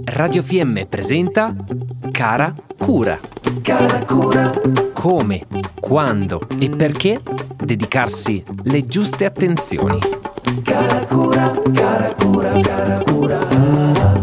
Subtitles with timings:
[0.00, 1.54] Radio FM presenta
[2.12, 3.20] Cara Cura.
[3.60, 4.50] Cara Cura.
[4.94, 5.46] Come,
[5.80, 7.20] quando e perché
[7.62, 9.98] dedicarsi le giuste attenzioni.
[10.62, 14.21] Cara Cura, cara Cura, cara Cura.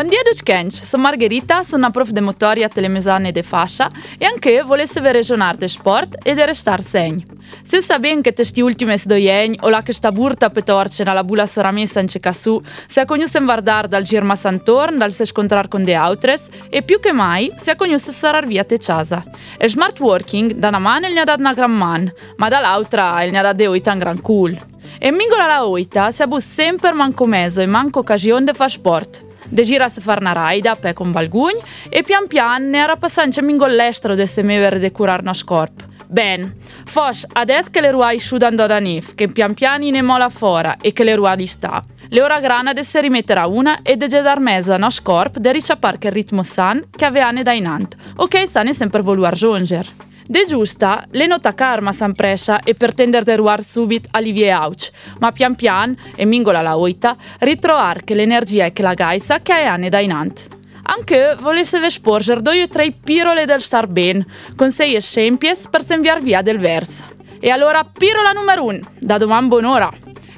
[0.00, 4.62] Buon dia Duchkench, sono Margherita, sono una prof de motoria telemesane de fascia e anche
[4.62, 7.22] volesse regionare de sport e de restar segn.
[7.62, 11.44] Se sa ben che questi ultimi due o la che sta burta petorce nella bula
[11.44, 15.94] soramessa in Cecassù, se ha conosciuto guardare dal Girma Santorn, dal se scontrar con de
[15.94, 19.22] autres e più che mai se ha conosciuto sarar via te casa.
[19.58, 23.22] E smart working da una mano il ne ha dato una gran man, ma dall'altra
[23.24, 24.58] il ne ha dato de oita un gran cool.
[24.98, 28.70] E mingola la oita si ha bus sempre manco meso e manco occasione de fare
[28.70, 29.28] sport.
[29.50, 33.42] De gira se far una raida pe con valgugn e pian pian ne era passante
[33.42, 35.82] mingol l'estro de se mevere de curar nos corp.
[36.08, 36.54] Ben,
[36.86, 40.92] fos, adesso che le ruai sciudando da nif, che pian piani ne mola fora e
[40.92, 44.76] che le ruai sta, le ora grana de se rimetterà una e de gedar mesa
[44.76, 49.34] nos corp de ricciapar che ritmo san che aveane da inant, ok sane sempre voluar
[49.34, 50.09] giunger.
[50.30, 54.90] De giusta, le nota karma san presa e per tender de ruar subit alivie auc,
[55.18, 59.52] ma pian pian, e mingola la oita, ritrovar che l'energia e che la gaisa che
[59.52, 60.46] hai da inant.
[60.82, 66.22] Anche volesse vesporger due o tre pirole del star ben, con sei esempio per senviar
[66.22, 67.02] via del vers.
[67.40, 69.90] E allora pirola numero un, da domani buon'ora.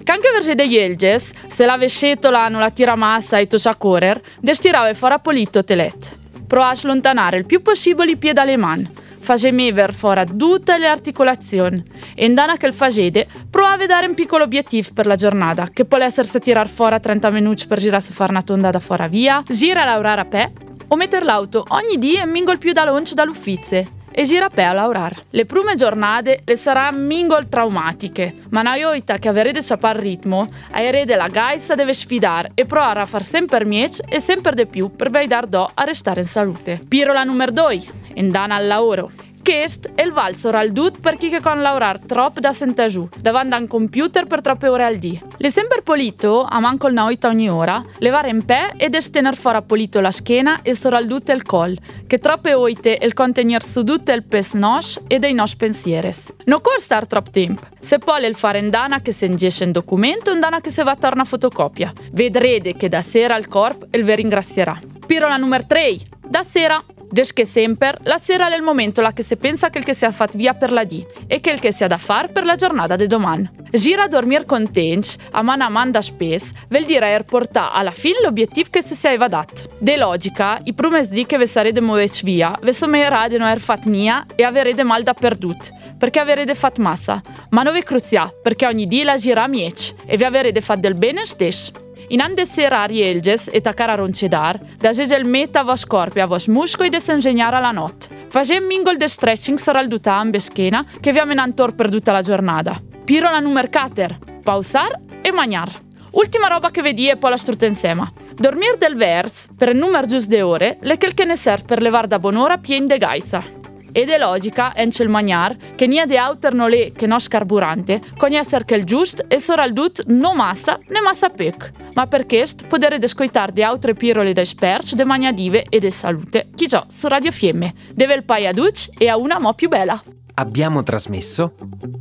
[0.03, 4.19] Che anche verge degli elges, se la vescetola non la tira massa e toscia correr,
[4.41, 6.17] destirave fora polito telet.
[6.47, 10.89] Pro a slontanare il più possibile i piedi alle mani facemi ver fora tutte le
[10.89, 11.83] articolazioni
[12.15, 15.85] e indana che il facede provava a dare un piccolo obiettivo per la giornata che
[15.85, 19.43] può essere tirar fuori 30 minuti per girare a fare una tonda da fora via,
[19.47, 20.53] gira a lavorare a pe
[20.89, 24.73] o mettere l'auto ogni dia e mingol più da lunch dall'ufficio e gira pe a
[24.73, 25.17] lavorare.
[25.31, 31.17] Le prime giornate le saranno mingol traumatiche, ma una ioita che avrete il ritmo, aerede
[31.17, 35.11] la gaisa deve sfidare e provare a far sempre miec e sempre di più per
[35.11, 36.81] vedere do a restare in salute.
[36.87, 39.11] Pirola numero 2 indana al lavoro.
[39.43, 43.09] Questo è il valso al dut per chi che con lavorare troppo da senta giù,
[43.19, 45.21] davanti a un computer per troppe ore al dì.
[45.37, 49.61] Le sempre polito, a manco il naoita ogni ora, levare in pe ed estener fora
[49.61, 54.09] polito la schiena e soral dut il col, che troppe oite il contenir su dut
[54.11, 56.33] il pes nos e dei nos pensieres.
[56.45, 60.31] Non cor star troppo tempo, se poi il fare indana che se ingesce un documento
[60.31, 61.93] e indana che se va torna fotocopia.
[62.13, 64.81] Vedrete che da sera il corpo il vi ringrazierà.
[65.05, 65.97] Pirola numero 3.
[66.25, 69.85] Da sera Des che sempre, la sera è il momento là che si pensa il
[69.85, 72.47] che sia fatto via per la D e che il che sia da fare per
[72.47, 73.51] la giornata di domani.
[73.71, 77.91] Gira a dormire contenti, a mano a mano da spes, vuol dire er portare alla
[77.91, 79.69] fine l'obiettivo che si sia dato.
[79.79, 83.61] De logica, i primi di che vi sarete muoveci via, vi sommerà di non aver
[83.61, 88.33] fatto nia e avrete mal da perdut, perché avrete fatto massa, ma non vi cruzia,
[88.43, 91.92] perché ogni dia la gira a mieci e vi avrete fatto del bene stesso.
[92.09, 96.83] In ande sera rielges e tacara roncedar, da il meta vos corpi a vos musco
[96.83, 98.09] e de s'ingegnare la not.
[98.29, 102.23] Facem mingol de stretching sarà il duta ambe schena che vi amenantor per tutta la
[102.23, 102.81] giornata.
[103.05, 105.69] Piro la nummer cater, pausar e magnar.
[106.13, 108.13] Ultima roba che vedi è poi la strutta insieme.
[108.35, 111.81] Dormir del vers, per il numero giusto de ore, le quel che ne serve per
[111.81, 113.61] levar da buon'ora pien de gaisa.
[113.93, 118.33] Ed è logica, encel magnar, che nia de auter no le che nos carburante, con
[118.33, 121.71] esser che il giust e sora il dut no massa ne massa pec.
[121.95, 126.49] Ma per questo podere descoitar de altre pirole da sperch de magnadive e de salute,
[126.55, 129.69] chi già su Radio Fiemme, deve il pai a duc e a una mo più
[129.69, 130.03] bella.
[130.35, 131.55] Abbiamo trasmesso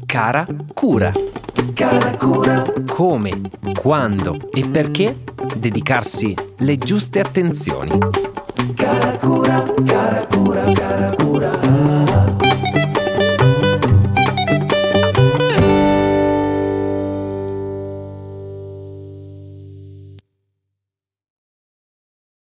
[0.05, 1.11] Cara Cura.
[1.73, 2.63] Cara Cura.
[2.87, 3.41] Come,
[3.77, 5.23] quando e perché
[5.55, 8.30] dedicarsi le giuste attenzioni.
[8.77, 12.50] Cara cura, cara cura, cara cura.